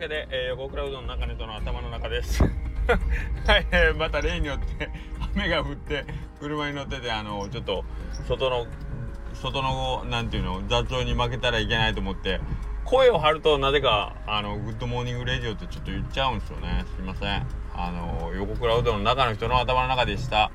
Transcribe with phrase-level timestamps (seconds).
[0.00, 2.42] けで、えー、横倉うどんの中の人の頭の中です。
[3.46, 4.88] はい、えー、また例によって
[5.36, 6.06] 雨が降って
[6.40, 7.84] 車に乗っててあのちょっと
[8.26, 8.66] 外の
[9.34, 12.40] 外のなんていうの雑音に負けたらいけないと思って
[12.84, 16.84] 声を張るとなぜかあの Good morning radio ってちょっと言っちゃうんですよね。
[16.96, 17.46] すいません。
[17.76, 20.50] あの横倉うどんの中の人の頭の中でした。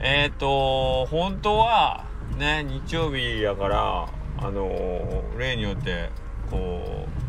[0.00, 2.06] えっ、ー、と本当は
[2.38, 6.08] ね日曜日やからあの例によって
[6.50, 7.25] こう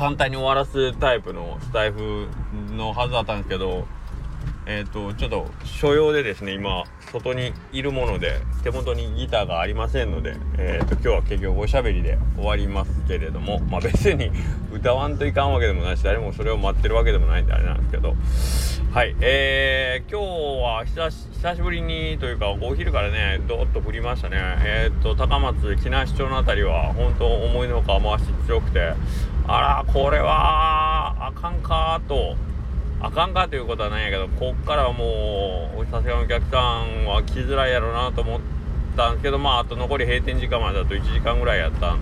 [0.00, 2.26] 簡単に終わらすタイプのスタイフ
[2.74, 3.86] のはずだったんですけど
[4.64, 14.30] えっ、ー、とちょっと所用でですね今外にいるもので手元にギターがありませんので、えーと、今日は結局おしゃべりで終わりますけれどもまあ別に
[14.72, 18.16] 歌わんといかんわけでもないし誰もそれを待ってるわけでもないんであれなんですけど
[18.92, 24.36] はいえー、今日は久しぶりにというかお昼からねどっと降りましたね。
[24.64, 28.94] えっ、ー、と高松木梨町の辺りは本当思いのほか雨足強くて
[29.52, 32.36] あらこれはあかんかと。
[33.02, 38.40] あかんかということはないんやけどこっからはもうさすがのお客さんは来づらいやろうなと思っ
[38.94, 42.00] たんですけどまああと残り閉店時間までだと1時間ぐらいやったん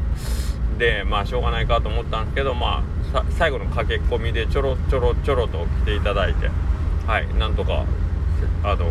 [0.77, 2.83] でまあしょうがないかと思ったんですけどま
[3.15, 6.51] あ最後の駆け込みでちょろちょろちょろと来ていただいて
[7.07, 7.85] はいなんとか
[8.65, 8.85] あの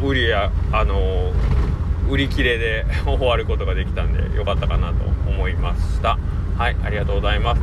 [0.00, 4.94] ー、売りやあのー、売り切れで 終わることができたんでよかったかなと
[5.28, 6.16] 思いました。
[6.58, 7.62] はいありがとうございます。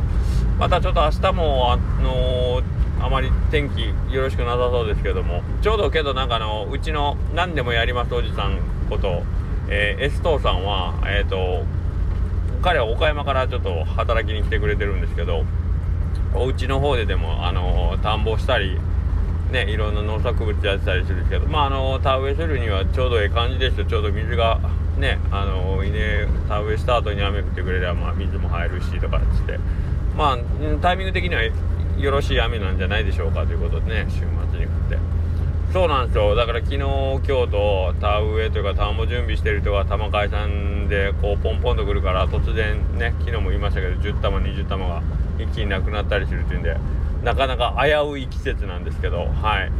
[0.58, 9.22] またちょっと明日もあのー、あまり天気よろしくなさそうですけどもちょうどけどなんかあのうちの何でもやりますおじさんこと、
[9.68, 11.66] えー、エストさんはえっ、ー、と
[12.62, 15.44] 彼は岡山からちょっと働きに来てくれてるんですけど
[16.34, 18.78] お家の方ででもあの田んぼしたり
[19.50, 24.60] ねいろんな農作物やってたりするけどまああの田植えするにはちょうどええ感じですよちょうど水が
[24.98, 29.58] ねあの稲田植えした後に雨降ってくれればまあ水も入るしとかっつって。
[30.16, 30.38] まあ
[30.80, 34.98] タイミング的にはよろしい雨なんじゃないでしょうかということでね週末に降って。
[35.72, 36.34] そうなんですよ。
[36.34, 45.02] だから昨日今日と田植えというか田んぼ準備してる人が玉海さんでこうポンポンと来るから突然ね昨日も言いましたけど10玉20玉が
[45.38, 46.76] 一気になくなったりするっていうんで
[47.22, 49.72] なかなか危うい季節なんですけどはい。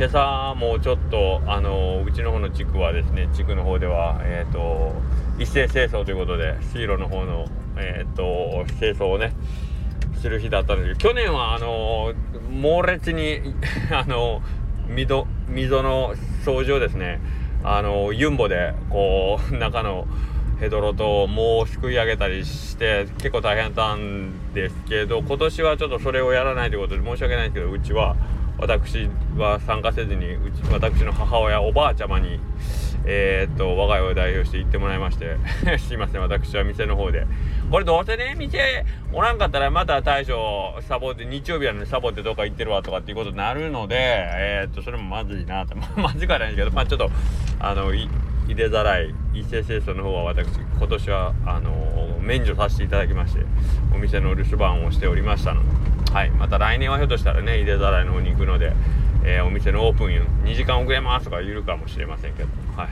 [0.00, 4.94] 今朝もちょっとあのうちの方の地区はですね地区の方ではえっ、ー、と
[5.38, 7.46] 一斉清掃ということで水路の方の
[7.76, 9.34] えっ、ー、と清掃をね
[10.18, 12.14] する日だったんですけど去年はあの
[12.50, 13.40] 猛烈に
[13.92, 14.40] あの
[14.88, 16.14] 溝溝の
[16.46, 17.20] 掃除をですね
[17.62, 20.06] あのユンボでこう中の
[20.60, 28.14] ヘドロともうすくい上げたりして結構大変だったんですけど今年はちょっとそれをやらないということで申し訳ないんですけどうちは
[28.58, 32.38] 私は参加せずにうち私の母親おばあちゃまに
[33.06, 35.36] えー、っと我が家を代表して行ってもらいまして
[35.80, 37.26] すいません私は店の方で
[37.70, 38.84] これどうせね店
[39.14, 45.74] おらんかったらまた大将サボって日曜日なのにサボってどっか行ってるわとかっていうことになるのでえー、っとそれもまずいなと。
[45.96, 47.10] まずいからないんですけどまあちょっと
[47.58, 47.92] あの
[48.50, 53.44] 入れざらい一斉清掃の方は私今年はあの免除させていただきまして
[53.94, 55.62] お店の留守番をしておりましたの
[56.04, 58.72] ではいまた来年はひょっとしたらね入れざらいの方に行くので
[59.24, 62.88] えー、お店のオープン2時間遅れますとか言うかもしれませんけど、はい。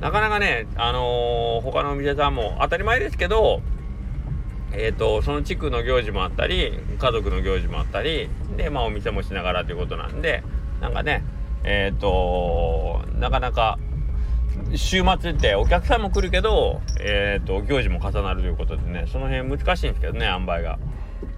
[0.00, 3.60] なかなかね、あのー、他のお店さんも当たり前ですけど、
[4.72, 10.42] えっ、ー、と、その地区の行事もあったり、家族の行事もあったり、で、まあお店もしながらということなんで、
[10.80, 11.22] なんかね、
[11.64, 13.78] えっ、ー、と、なかなか、
[14.74, 20.78] 週末ってお客さんも来るけど、えっ、と、行事も重なるということでね、その辺難しいんですけどね、塩梅が。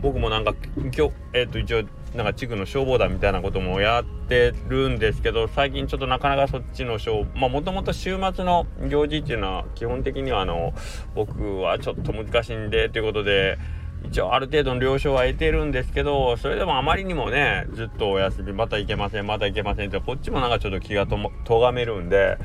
[0.00, 1.84] 僕もなんか今日、えっ、と、一応、
[2.14, 10.72] なんか地区の消防団みたいなこともやってるんですけど最近ちょっとなかなかそっちの消まあもともと週末の行事っていうのは基本的にはあの
[11.14, 13.58] 僕はちょっと難しいんでということで
[14.04, 22.38] 一応ある程度の了承は得てるんですけどそれでもあまりにもねずっとお休みまた行けませんまた行けませんってこっちもなんかちょっと気がとがめるんで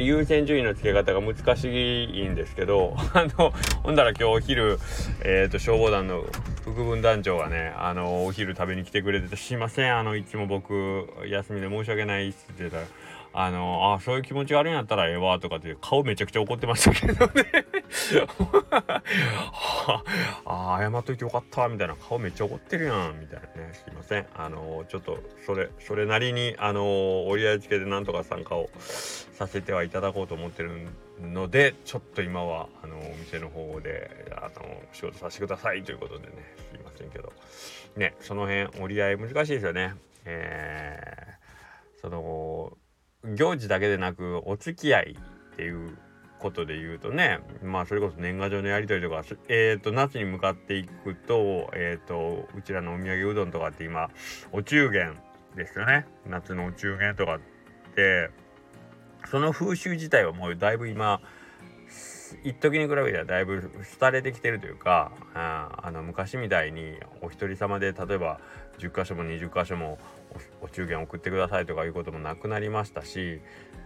[0.00, 3.52] 優先順位の付け方が難しいんですけど あの
[3.82, 4.78] ほんだら今日お昼、
[5.24, 6.24] えーと、消防団の
[6.62, 12.88] 副分団長がねあのお昼食べに来てくれてて「すいませんあのいつも僕休みで申し訳ない」って言ってたら。
[13.34, 17.32] あのあそういう気持ちがあるんやったらええわとかって顔めちゃくちゃ怒ってましたけどね
[19.76, 20.02] あ、
[20.46, 23.74] あ謝っといてよかったみたいな顔めっちゃ怒ってるやんみたいなね。
[23.74, 24.26] すいません。
[24.34, 30.88] あのちょっとそれそれなりにあの折り合いつけでなんとか参加をさせてはいただこうと思ってる
[31.20, 36.32] のでちょっと今はあのお店の方であの仕事させてくださいということでね。
[36.70, 37.32] すいませんけど。
[37.96, 39.94] ねその辺折り合い難しいですよね。
[40.24, 42.76] えー、その
[43.34, 45.16] 行事だけでなくお付き合い
[45.52, 45.96] っていう
[46.42, 54.10] ことで言うとねまあそれこそ年賀状のやり取りとか、えーと、夏に向かっていくと,、えーと、うちらのお土産うどんとかって今
[54.50, 55.16] お中元
[55.56, 56.06] ですよね。
[56.26, 57.40] 夏のお中元とかっ
[57.94, 58.30] て
[59.30, 61.20] その風習自体はもうだいぶ今
[62.44, 68.40] 一時に比べてはだいぶ廃れてきてるというかあの昔みたいにお一人様で例えば
[68.78, 69.98] 10箇所も20箇所も
[70.60, 73.40] お中元送ってくださいとかいうこともなくなりましたし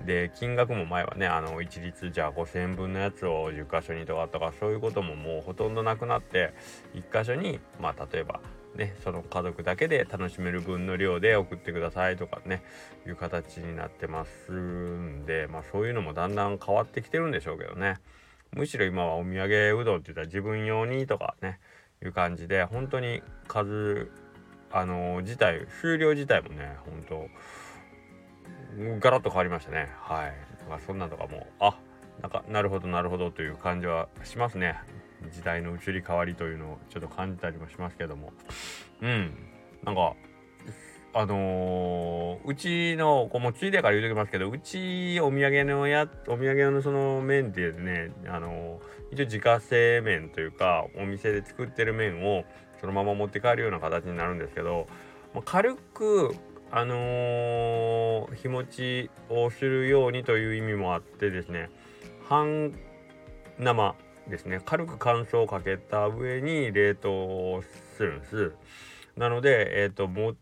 [0.04, 6.52] で金額も前はねあの一律じゃあ5,000分のやつを10箇所にとかとかそういうことももうほとんどなくなって
[6.94, 8.40] 1箇所にまあ例えば
[8.76, 12.62] ねその家族だけで楽しめる分の量で送ってくださいとかね
[13.06, 17.96] いう形になってますんでまあそういうのもだんだん変わってきてるんでしょうけどね。
[18.52, 21.58] むしろ今はお土産うどんって言ったら自分用にとかね
[22.02, 24.10] いう感じで本当に数
[24.70, 27.26] あの自体数量自体もね本当
[29.00, 29.88] ガラッと変わりましたね。
[30.00, 30.34] はい。
[30.68, 31.78] まあそんなんとかもあ
[32.20, 34.78] なんかなるほどなるほどという感じはしますね。
[35.32, 38.32] 時代の移り変わりというのをちょっと感じたりもしますけども。
[39.00, 39.34] うん。
[39.84, 40.14] なんか
[41.18, 52.44] あのー、うちのこうもついでから言うときますけどうちお土産のやお土産用のその麺っていうねあのー、一応自家製麺というかお店で作ってる麺を
[52.82, 54.88] そのまま持って帰るような形になるんですけど、
[55.32, 56.34] まあ、軽く
[56.70, 56.96] あのー、
[58.34, 61.70] 日持ちをするようにという意味もあってですね
[62.28, 62.72] 半
[63.58, 63.94] 生
[64.28, 67.62] ですね軽く乾燥をかけた上に冷凍
[67.96, 68.52] するんです
[69.16, 70.34] なのでえっ、ー、と持っ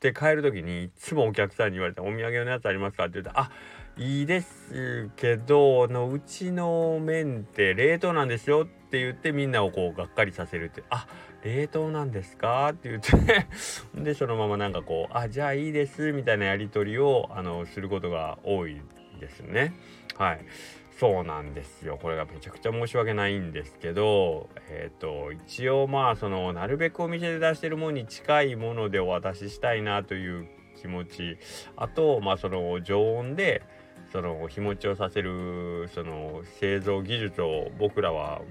[0.00, 3.50] て帰る時にいつもお客さんに言われて「お土産のやつありますか?」って言うと「あ
[3.96, 11.08] いいですけどのうちの麺って冷凍なんですよ」ってって言ってみんなをこうがっかりさせるって「あ
[11.42, 13.46] 冷凍なんですか?」って言って
[14.00, 18.80] でそのままなんかこう「あじゃあいいです」みたいなやり取りをあのすることが多い
[19.18, 19.74] ですね。
[20.16, 20.40] はい
[20.92, 30.46] そうなんですよこれがめちゃくちゃ申し訳ないんですけどえっ、ー、と一応まあそのなるべくお店で出してるものに近いものでお渡ししたいなという
[30.80, 31.36] 気持ち
[31.76, 33.62] あとまあその常温で
[34.14, 38.42] その日持ちをさせるその製造技術を僕らは、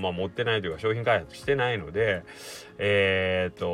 [0.00, 2.22] まあ、持ってないというか商品開発してないので
[2.78, 3.66] えっ、と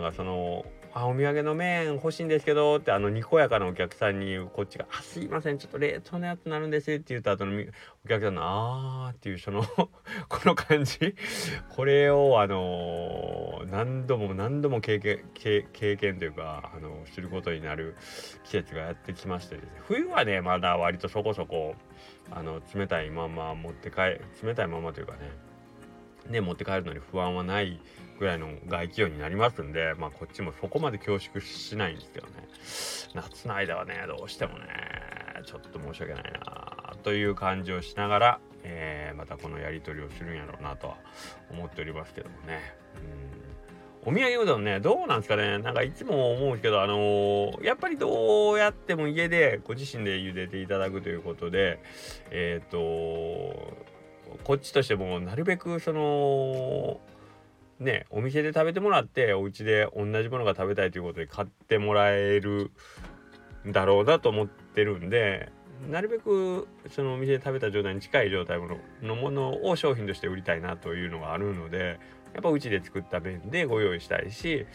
[0.00, 7.62] んかそのあお土産の麺欲しいんですけどってあのにこやかなお客さんにこっちが「あすいませんちょっと冷凍のやつになるんです」って言った後の
[8.04, 9.62] お客さんの「あー」っていうその
[10.28, 11.14] この感じ。
[11.68, 15.62] これをあの、何度も何度も経験経
[15.96, 17.96] 験というかあのすることになる
[18.44, 19.70] 季節がやってきましてですね。
[19.86, 21.76] 冬はねまだ割とそこそこ
[22.30, 25.18] あの冷たいまま持って帰冷たいままというかね。
[26.28, 27.80] ね持って帰るのに不安はない
[28.20, 32.32] ぐらいの外気温になりますんで、まあこっちもそこまで恐縮しないんですけどね。
[33.14, 34.66] 夏の間はね、どうしてもね、
[35.44, 40.96] ちょっと申し訳ないなという感じをしながら、えー、またこのやり取りをするんやろうなとは
[41.50, 42.74] 思っておりますけどもね。
[42.96, 43.40] うん
[44.02, 51.82] お土産うどんね、どうなんですかねなんかいつも思うんすけど、あのー、やっぱりどうやっても家でご自身で茹でていただくということで、
[52.30, 52.78] えっ、ー、と
[54.42, 57.00] こっちとしてもなるべくその
[57.80, 62.70] ねお店で食べてもらってお家で同じものが食べたいということで買ってもらえる
[63.66, 65.50] だろうなと思ってるんで
[65.90, 68.58] なるべくそのお店で食べた状態に近い状態
[69.02, 71.98] のものを商品として売りたいなというのがあるので
[72.34, 74.66] やっぱうちで作った麺でご用意したいし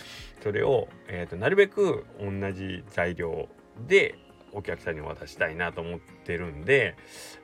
[0.43, 3.47] それを、えーとなるべく同じ材料
[3.87, 4.15] で
[4.55, 6.95] お客さんに渡したいなと思ってるんで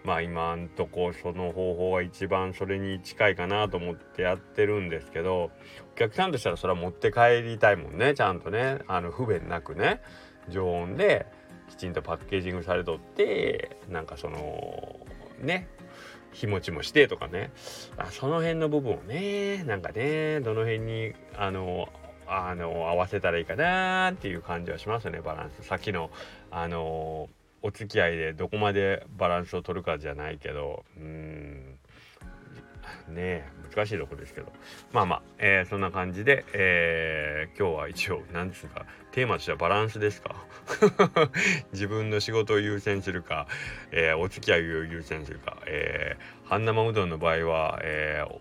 [0.04, 5.52] まあ今んとこその方法は一番それに近いかなと思ってやってるんですけど
[5.94, 8.80] お客さんとしたらそれは持って帰りたいもんねちゃんとね。
[8.88, 10.02] あの不便なくね。
[10.50, 11.28] 常温で
[11.70, 15.00] きちんとパッケージングされとってなんかその
[15.40, 15.68] ね
[16.32, 17.52] 日持ちもしてとかね。
[17.98, 21.90] あその辺の部分をねなんかねどの辺にあの
[22.32, 25.20] あの合わせたらいいかなっていう感じはしますね。
[25.22, 25.64] バランス。
[25.66, 26.10] さっきの
[26.50, 27.30] あの
[27.62, 30.84] お付き合いでどこまでバランスを取るかじゃないけど。
[30.98, 31.78] うん。
[33.10, 34.52] ね難しいとこですけど。
[34.92, 40.36] まあまあ、えー、そんな感じで、えー、今日は一応何ですかテーマとしてはバランスですか？
[41.74, 43.48] 自分の仕事を優先するか、
[43.92, 48.40] えー、お付き合いを優先するか、えー、半生うどんの場合は、えー、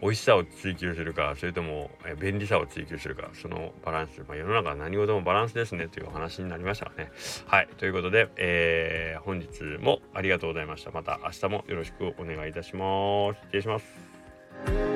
[0.00, 7.10] 美味しさを追求するかそれとも、便利さを追求するかそのバランス、まあ、世の中は何事もバランスですねというお話になりましたね。
[7.46, 7.68] はい。
[7.78, 10.90] ということで、えー、本日もありがとうございました。
[10.90, 14.93] また明日もよろしくお願いいたします失礼します。